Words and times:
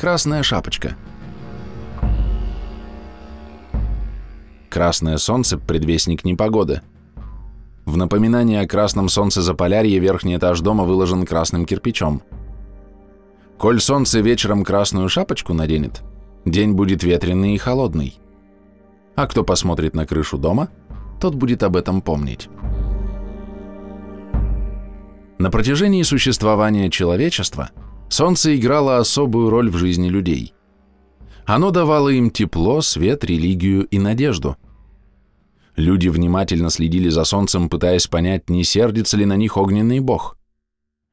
Красная 0.00 0.42
шапочка. 0.42 0.96
Красное 4.70 5.18
солнце– 5.18 5.58
предвестник 5.58 6.24
непогоды. 6.24 6.80
В 7.84 7.98
напоминание 7.98 8.62
о 8.62 8.66
красном 8.66 9.10
солнце 9.10 9.42
Заполярье 9.42 9.98
верхний 9.98 10.38
этаж 10.38 10.60
дома 10.60 10.84
выложен 10.84 11.26
красным 11.26 11.66
кирпичом. 11.66 12.22
Коль 13.58 13.78
солнце 13.78 14.20
вечером 14.20 14.64
красную 14.64 15.10
шапочку 15.10 15.52
наденет, 15.52 16.00
день 16.46 16.72
будет 16.72 17.02
ветреный 17.02 17.54
и 17.54 17.58
холодный. 17.58 18.18
А 19.16 19.26
кто 19.26 19.44
посмотрит 19.44 19.94
на 19.94 20.06
крышу 20.06 20.38
дома, 20.38 20.70
тот 21.20 21.34
будет 21.34 21.62
об 21.62 21.76
этом 21.76 22.00
помнить. 22.00 22.48
На 25.36 25.50
протяжении 25.50 26.02
существования 26.04 26.88
человечества 26.88 27.68
солнце 28.10 28.56
играло 28.56 28.98
особую 28.98 29.48
роль 29.50 29.70
в 29.70 29.76
жизни 29.76 30.08
людей. 30.08 30.52
Оно 31.46 31.70
давало 31.70 32.10
им 32.10 32.30
тепло, 32.30 32.80
свет, 32.82 33.24
религию 33.24 33.86
и 33.86 33.98
надежду. 33.98 34.56
Люди 35.76 36.08
внимательно 36.08 36.70
следили 36.70 37.08
за 37.08 37.24
солнцем, 37.24 37.68
пытаясь 37.68 38.06
понять, 38.06 38.50
не 38.50 38.64
сердится 38.64 39.16
ли 39.16 39.24
на 39.24 39.36
них 39.36 39.56
огненный 39.56 40.00
бог. 40.00 40.36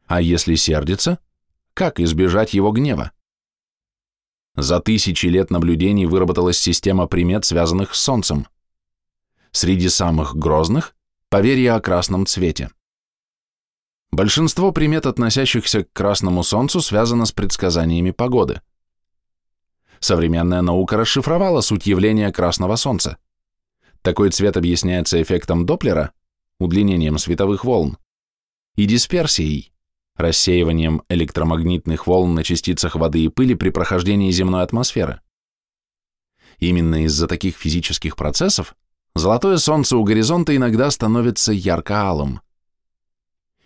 А 0.08 0.22
если 0.22 0.56
сердится, 0.56 1.20
как 1.74 2.00
избежать 2.00 2.54
его 2.54 2.72
гнева? 2.72 3.12
За 4.56 4.80
тысячи 4.80 5.28
лет 5.28 5.52
наблюдений 5.52 6.08
выработалась 6.08 6.58
система 6.58 7.08
примет, 7.08 7.46
связанных 7.46 7.94
с 7.94 8.02
солнцем. 8.02 8.48
Среди 9.52 9.88
самых 9.88 10.36
грозных– 10.36 10.96
поверье 11.30 11.74
о 11.74 11.80
красном 11.80 12.26
цвете. 12.26 12.72
Большинство 14.18 14.72
примет, 14.72 15.06
относящихся 15.06 15.84
к 15.84 15.94
красному 15.94 16.44
солнцу, 16.44 16.82
связано 16.82 17.26
с 17.26 17.32
предсказаниями 17.32 18.12
погоды– 18.12 18.62
Современная 20.00 20.62
наука 20.62 20.98
расшифровала 20.98 21.62
суть 21.62 21.88
явления 21.88 22.32
красного 22.32 22.76
солнца. 22.76 23.18
Такой 24.02 24.30
цвет 24.30 24.58
объясняется 24.58 25.22
эффектом 25.22 25.66
Доплера, 25.66 26.12
удлинением 26.60 27.18
световых 27.18 27.66
волн, 27.66 27.98
и 28.76 28.86
дисперсией, 28.86 29.74
рассеиванием 30.16 31.04
электромагнитных 31.10 32.08
волн 32.08 32.36
на 32.36 32.44
частицах 32.44 32.96
воды 32.96 33.24
и 33.24 33.28
пыли 33.28 33.56
при 33.56 33.70
прохождении 33.70 34.32
земной 34.32 34.64
атмосферы. 34.64 35.22
Именно 36.60 37.06
из-за 37.06 37.28
таких 37.28 37.56
физических 37.56 38.16
процессов 38.16 38.76
золотое 39.16 39.58
солнце 39.58 39.98
у 39.98 40.04
горизонта 40.04 40.56
иногда 40.56 40.90
становится 40.90 41.52
ярко-алым. 41.52 42.42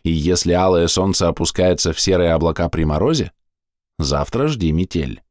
И 0.04 0.12
если 0.12 0.54
алое 0.54 0.88
солнце 0.88 1.28
опускается 1.28 1.94
в 1.94 2.00
серые 2.00 2.34
облака 2.34 2.70
при 2.70 2.84
морозе, 2.84 3.32
завтра 4.00 4.48
жди 4.48 4.72
метель. 4.72 5.22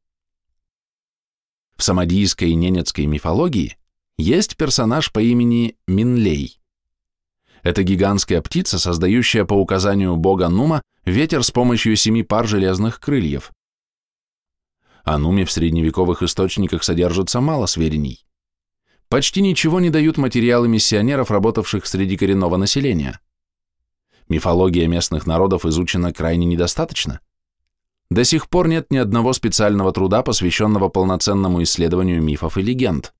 В 1.75 1.83
самодийской 1.83 2.51
и 2.51 2.55
ненецкой 2.55 3.05
мифологии 3.05 3.77
есть 4.17 4.55
персонаж 4.55 5.11
по 5.11 5.19
имени 5.19 5.75
Минлей. 5.87 6.59
Это 7.63 7.83
гигантская 7.83 8.41
птица, 8.41 8.79
создающая 8.79 9.45
по 9.45 9.53
указанию 9.53 10.15
бога 10.15 10.49
Нума 10.49 10.81
ветер 11.05 11.43
с 11.43 11.51
помощью 11.51 11.95
семи 11.95 12.23
пар 12.23 12.47
железных 12.47 12.99
крыльев. 12.99 13.51
О 15.03 15.17
Нуме 15.17 15.45
в 15.45 15.51
средневековых 15.51 16.21
источниках 16.21 16.83
содержится 16.83 17.41
мало 17.41 17.65
сведений. 17.65 18.25
Почти 19.09 19.41
ничего 19.41 19.79
не 19.79 19.89
дают 19.89 20.17
материалы 20.17 20.67
миссионеров, 20.67 21.31
работавших 21.31 21.85
среди 21.85 22.15
коренного 22.15 22.57
населения. 22.57 23.19
Мифология 24.31 24.87
местных 24.87 25.27
народов 25.27 25.65
изучена 25.65 26.11
крайне 26.11 26.45
недостаточно– 26.45 27.19
до 28.11 28.25
сих 28.25 28.49
пор 28.49 28.67
нет 28.67 28.91
ни 28.91 28.97
одного 28.97 29.31
специального 29.31 29.93
труда, 29.93 30.21
посвященного 30.21 30.89
полноценному 30.89 31.63
исследованию 31.63 32.21
мифов 32.21 32.57
и 32.57 32.61
легенд. 32.61 33.13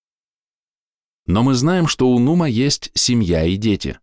Но 1.25 1.43
мы 1.43 1.53
знаем, 1.53 1.87
что 1.87 2.09
у 2.09 2.19
Нума 2.19 2.49
есть 2.49 2.91
семья 2.93 3.45
и 3.45 3.55
дети. 3.55 3.99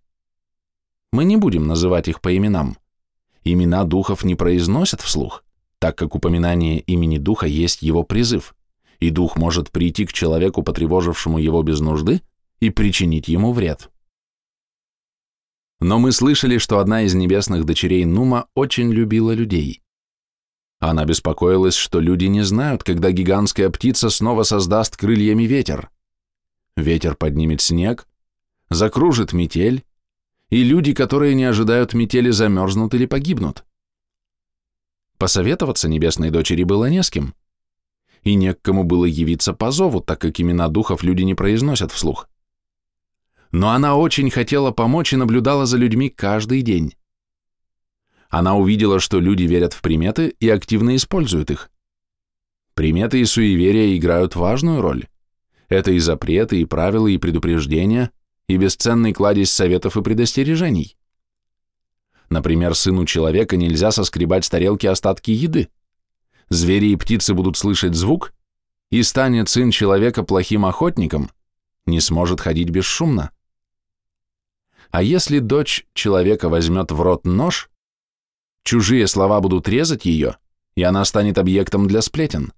Мы 1.13 1.25
не 1.25 1.37
будем 1.37 1.67
называть 1.67 2.09
их 2.09 2.23
по 2.23 2.35
именам. 2.35 2.79
Имена 3.45 3.85
духов 3.85 4.25
не 4.25 4.35
произносят 4.35 5.03
вслух, 5.03 5.45
так 5.79 5.99
как 5.99 6.15
упоминание 6.15 6.81
имени 6.81 7.19
духа 7.19 7.45
есть 7.45 7.83
его 7.83 8.03
призыв, 8.03 8.57
и 8.99 9.11
дух 9.11 9.37
может 9.37 9.71
прийти 9.71 10.07
к 10.07 10.15
человеку, 10.15 10.63
потревожившему 10.63 11.37
его 11.37 11.63
без 11.63 11.81
нужды, 11.81 12.23
и 12.61 12.71
причинить 12.71 13.29
ему 13.29 13.53
вред. 13.53 13.91
Но 15.81 15.99
мы 15.99 16.13
слышали, 16.13 16.59
что 16.59 16.81
одна 16.81 17.03
из 17.03 17.15
небесных 17.15 17.65
дочерей 17.65 18.05
Нума 18.05 18.49
очень 18.55 18.93
любила 18.93 19.33
людей. 19.33 19.83
Она 20.81 21.05
беспокоилась, 21.05 21.75
что 21.75 22.01
люди 22.01 22.27
не 22.27 22.43
знают, 22.43 22.85
когда 22.85 23.11
гигантская 23.11 23.71
птица 23.71 24.11
снова 24.11 24.43
создаст 24.43 24.97
крыльями 24.97 25.45
ветер. 25.45 25.91
Ветер 26.77 27.17
поднимет 27.17 27.61
снег, 27.61 28.07
закружит 28.71 29.33
метель, 29.33 29.85
и 30.51 30.63
люди, 30.63 30.95
которые 30.95 31.35
не 31.35 31.45
ожидают 31.45 31.95
метели, 31.95 32.31
замерзнут 32.31 32.95
или 32.95 33.07
погибнут. 33.07 33.65
Посоветоваться 35.19 35.89
небесной 35.89 36.31
дочери 36.31 36.63
было 36.63 36.89
не 36.89 37.03
с 37.03 37.11
кем, 37.11 37.35
и 38.23 38.35
не 38.35 38.55
к 38.55 38.63
кому 38.63 38.85
было 38.85 39.05
явиться 39.05 39.53
по 39.53 39.71
зову, 39.73 40.01
так 40.01 40.21
как 40.21 40.41
имена 40.41 40.69
духов 40.69 41.03
люди 41.03 41.23
не 41.23 41.35
произносят 41.35 41.91
вслух. 41.91 42.29
Но 43.51 43.71
она 43.71 43.97
очень 43.97 44.31
хотела 44.31 44.71
помочь 44.71 45.13
и 45.13 45.17
наблюдала 45.17 45.67
за 45.67 45.79
людьми 45.79 46.11
каждый 46.11 46.63
день. 46.63 46.95
Она 48.29 48.57
увидела, 48.57 49.01
что 49.01 49.21
люди 49.21 49.45
верят 49.45 49.73
в 49.73 49.81
приметы 49.81 50.35
и 50.39 50.49
активно 50.49 50.97
используют 50.97 51.51
их. 51.51 51.71
Приметы 52.75 53.21
и 53.21 53.25
суеверия 53.25 53.97
играют 53.97 54.37
важную 54.37 54.83
роль. 54.83 55.09
Это 55.69 55.93
и 55.93 55.99
запреты, 55.99 56.61
и 56.61 56.65
правила, 56.65 57.07
и 57.07 57.19
предупреждения, 57.19 58.11
и 58.49 58.57
бесценный 58.57 59.13
кладезь 59.13 59.51
советов 59.51 59.97
и 59.97 60.03
предостережений. 60.03 60.97
Например, 62.31 62.75
сыну 62.75 63.07
человека 63.07 63.57
нельзя 63.57 63.91
соскребать 63.91 64.45
с 64.45 64.51
тарелки 64.51 64.87
остатки 64.87 65.31
еды. 65.31 65.69
Звери 66.51 66.93
и 66.93 66.97
птицы 66.97 67.35
будут 67.35 67.57
слышать 67.57 67.95
звук, 67.95 68.33
и 68.91 69.03
станет 69.03 69.49
сын 69.49 69.71
человека 69.71 70.23
плохим 70.23 70.65
охотником, 70.65 71.31
не 71.87 72.01
сможет 72.01 72.41
ходить 72.41 72.71
бесшумно. 72.71 73.31
А 74.91 75.03
если 75.03 75.39
дочь 75.39 75.87
человека 75.95 76.49
возьмет 76.49 76.91
в 76.93 77.01
рот 77.01 77.25
нож, 77.27 77.71
Чужие 78.69 79.07
слова 79.07 79.41
будут 79.41 79.67
резать 79.67 80.05
ее, 80.05 80.37
и 80.75 80.83
она 80.83 81.03
станет 81.07 81.39
объектом 81.39 81.89
для 81.89 82.03
сплетен. 82.03 82.53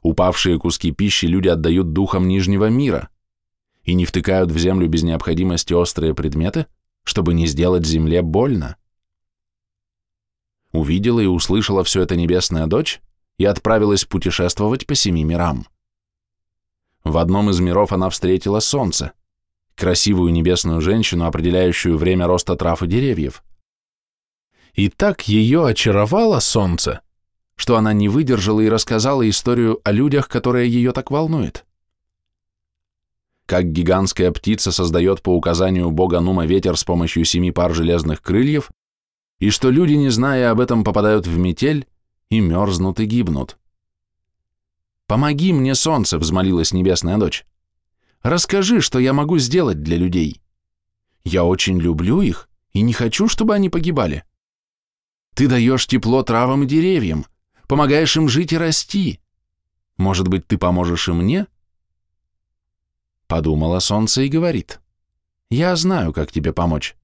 Упавшие 0.00 0.58
куски 0.58 0.92
пищи 0.92 1.26
люди 1.26 1.48
отдают 1.48 1.92
духам 1.92 2.26
Нижнего 2.26 2.70
мира 2.70 3.10
и 3.84 3.92
не 3.92 4.06
втыкают 4.06 4.50
в 4.50 4.56
землю 4.56 4.88
без 4.88 5.02
необходимости 5.02 5.74
острые 5.74 6.14
предметы, 6.14 6.68
чтобы 7.04 7.34
не 7.34 7.46
сделать 7.46 7.84
земле 7.84 8.22
больно. 8.22 8.78
Увидела 10.72 11.20
и 11.20 11.26
услышала 11.26 11.84
все 11.84 12.00
это 12.00 12.16
небесная 12.16 12.66
дочь 12.66 13.02
и 13.36 13.44
отправилась 13.44 14.06
путешествовать 14.06 14.86
по 14.86 14.94
семи 14.94 15.22
мирам. 15.22 15.66
В 17.04 17.18
одном 17.18 17.50
из 17.50 17.60
миров 17.60 17.92
она 17.92 18.08
встретила 18.08 18.60
солнце, 18.60 19.12
красивую 19.76 20.32
небесную 20.32 20.80
женщину, 20.80 21.26
определяющую 21.26 21.96
время 21.96 22.26
роста 22.26 22.56
трав 22.56 22.82
и 22.82 22.86
деревьев. 22.86 23.44
И 24.74 24.88
так 24.88 25.28
ее 25.28 25.66
очаровало 25.66 26.40
солнце, 26.40 27.00
что 27.54 27.76
она 27.76 27.92
не 27.92 28.08
выдержала 28.08 28.60
и 28.60 28.68
рассказала 28.68 29.28
историю 29.28 29.80
о 29.84 29.92
людях, 29.92 30.28
которая 30.28 30.64
ее 30.64 30.92
так 30.92 31.10
волнует. 31.10 31.64
Как 33.46 33.70
гигантская 33.70 34.32
птица 34.32 34.72
создает 34.72 35.22
по 35.22 35.34
указанию 35.34 35.90
бога 35.90 36.20
Нума 36.20 36.46
ветер 36.46 36.76
с 36.76 36.82
помощью 36.82 37.24
семи 37.24 37.52
пар 37.52 37.72
железных 37.72 38.20
крыльев, 38.20 38.70
и 39.38 39.50
что 39.50 39.70
люди, 39.70 39.92
не 39.92 40.08
зная 40.08 40.50
об 40.50 40.60
этом, 40.60 40.82
попадают 40.82 41.26
в 41.26 41.38
метель 41.38 41.86
и 42.28 42.40
мерзнут 42.40 42.98
и 43.00 43.04
гибнут. 43.04 43.56
«Помоги 45.06 45.52
мне, 45.52 45.74
солнце!»— 45.74 46.18
взмолилась 46.18 46.72
небесная 46.72 47.18
дочь. 47.18 47.46
«Расскажи, 48.26 48.80
что 48.80 48.98
я 48.98 49.12
могу 49.12 49.38
сделать 49.38 49.84
для 49.84 49.96
людей. 49.96 50.40
Я 51.22 51.44
очень 51.44 51.78
люблю 51.78 52.22
их 52.22 52.48
и 52.72 52.80
не 52.80 52.92
хочу, 52.92 53.28
чтобы 53.28 53.54
они 53.54 53.70
погибали». 53.70 54.24
Ты 55.36 55.46
даешь 55.46 55.86
тепло 55.86 56.24
травам 56.24 56.64
и 56.64 56.66
деревьям, 56.66 57.26
помогаешь 57.68 58.16
им 58.16 58.28
жить 58.28 58.52
и 58.52 58.58
расти. 58.58 59.20
Может 59.96 60.26
быть, 60.26 60.44
ты 60.48 60.58
поможешь 60.58 61.08
и 61.08 61.12
мне?» 61.12 61.46
Подумала 63.28 63.78
солнце 63.78 64.22
и 64.22 64.28
говорит. 64.28 64.80
«Я 65.48 65.76
знаю, 65.76 66.12
как 66.12 66.32
тебе 66.32 66.52
помочь. 66.52 66.96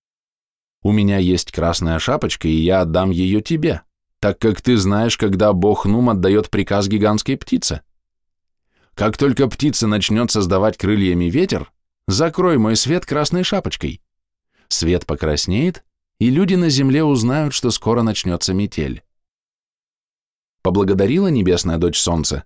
У 0.83 0.91
меня 0.91 1.19
есть 1.19 1.53
красная 1.53 2.01
шапочка, 2.01 2.49
и 2.49 2.55
я 2.57 2.81
отдам 2.81 3.11
ее 3.11 3.43
тебе, 3.43 3.83
так 4.19 4.41
как 4.41 4.61
ты 4.61 4.77
знаешь, 4.77 5.17
когда 5.17 5.53
бог 5.53 5.87
Нум 5.87 6.11
отдает 6.11 6.51
приказ 6.51 6.89
гигантской 6.89 7.37
птице. 7.37 7.83
Как 8.95 9.17
только 9.17 9.49
птица 9.49 9.87
начнет 9.87 10.31
создавать 10.31 10.77
крыльями 10.77 11.27
ветер, 11.27 11.73
закрой 12.07 12.59
мой 12.59 12.77
свет 12.77 13.07
красной 13.07 13.43
шапочкой. 13.43 14.03
Свет 14.69 15.07
покраснеет, 15.07 15.85
и 16.19 16.31
люди 16.31 16.55
на 16.55 16.69
земле 16.69 17.03
узнают, 17.03 17.55
что 17.55 17.71
скоро 17.71 18.03
начнется 18.03 18.55
метель. 18.55 19.03
поблагодарила 20.63 21.27
небесная 21.27 21.79
дочь 21.79 21.99
солнца, 21.99 22.45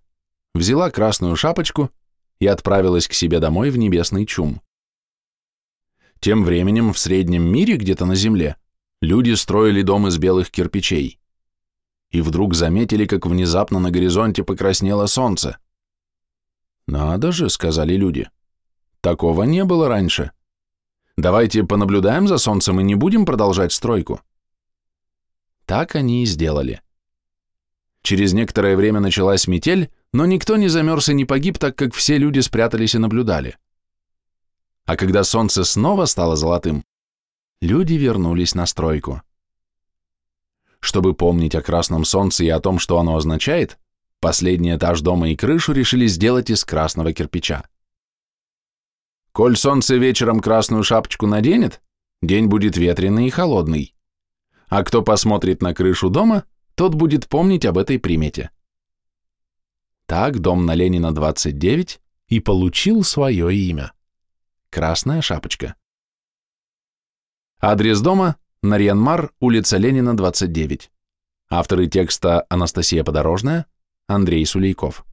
взяла 0.54 0.90
красную 0.90 1.37
шапочку 1.37 1.90
и 2.38 2.46
отправилась 2.46 3.06
к 3.08 3.12
себе 3.12 3.40
домой 3.40 3.70
в 3.70 3.76
небесный 3.76 4.25
чум. 4.25 4.62
Тем 6.20 6.44
временем 6.44 6.93
в 6.93 6.98
среднем 6.98 7.43
мире, 7.43 7.76
где-то 7.76 8.06
на 8.06 8.14
земле, 8.14 8.56
люди 9.02 9.32
строили 9.34 9.82
дом 9.82 10.08
из 10.08 10.16
белых 10.16 10.50
кирпичей. 10.50 11.20
И 12.10 12.22
вдруг 12.22 12.54
заметили, 12.54 13.04
как 13.04 13.26
внезапно 13.26 13.78
на 13.78 13.90
горизонте 13.90 14.43
покраснело 14.43 15.06
солнце. 15.06 15.58
«Надо 16.87 17.33
же»,— 17.33 17.49
сказали 17.50 17.94
люди,— 17.97 18.31
«такого 19.00 19.43
не 19.44 19.65
было 19.65 19.88
раньше. 19.88 20.31
Давайте 21.17 21.65
понаблюдаем 21.65 22.29
за 22.29 22.38
солнцем 22.38 22.81
и 22.81 22.85
не 22.85 22.94
будем 22.94 23.27
продолжать 23.27 23.73
стройку». 23.73 24.21
Так 25.65 25.97
они 25.97 26.23
и 26.23 26.27
сделали. 26.27 26.81
Через 28.03 28.33
некоторое 28.33 28.77
время 28.77 29.00
началась 29.00 29.49
метель, 29.49 29.91
но 30.12 30.27
никто 30.27 30.56
не 30.56 30.69
замерз 30.69 31.09
и 31.09 31.15
не 31.15 31.25
погиб, 31.25 31.59
так 31.59 31.75
как 31.77 31.93
все 31.93 32.19
люди 32.19 32.38
спрятались 32.38 32.94
и 32.94 32.99
наблюдали. 32.99 33.59
А 34.85 34.97
когда 34.97 35.25
солнце 35.25 35.65
снова 35.65 36.05
стало 36.05 36.37
золотым, 36.37 36.85
люди 37.61 37.94
вернулись 37.94 38.55
на 38.55 38.67
стройку. 38.67 39.23
Чтобы 40.79 41.15
помнить 41.15 41.56
о 41.56 41.62
красном 41.62 42.05
солнце 42.05 42.44
и 42.44 42.49
о 42.49 42.61
том, 42.61 42.79
что 42.79 43.00
оно 43.00 43.17
означает, 43.17 43.77
последний 44.21 44.77
этаж 44.77 45.01
дома 45.01 45.31
и 45.31 45.37
крышу 45.37 45.73
решили 45.73 46.07
сделать 46.07 46.51
из 46.51 46.65
красного 46.65 47.13
кирпича. 47.13 47.69
Коль 49.33 49.57
солнце 49.57 49.97
вечером 49.97 50.41
красную 50.41 50.83
шапочку 50.83 51.27
наденет, 51.27 51.83
день 52.23 52.47
будет 52.47 52.77
ветреный 52.77 53.27
и 53.27 53.31
холодный. 53.31 53.95
А 54.69 54.83
кто 54.83 55.03
посмотрит 55.03 55.63
на 55.63 55.75
крышу 55.75 56.11
дома, 56.11 56.45
тот 56.75 56.95
будет 56.95 57.29
помнить 57.29 57.65
об 57.65 57.79
этой 57.79 57.99
примете. 57.99 58.51
Так 60.07 60.39
дом 60.39 60.67
на 60.67 60.75
Ленина 60.75 61.13
29 61.13 62.01
и 62.29 62.41
получил 62.41 63.03
свое 63.03 63.55
имя. 63.55 63.93
Красная 64.71 65.21
шапочка. 65.21 65.75
Адрес 67.61 68.01
дома– 68.01 68.37
Нарьянмар, 68.63 69.33
улица 69.41 69.77
Ленина, 69.77 70.17
29. 70.17 70.91
Авторы 71.49 71.87
текста 71.89 72.45
Анастасия 72.49 73.05
Подорожная, 73.05 73.67
Андрей 74.08 74.47
Сулейков. 74.47 75.05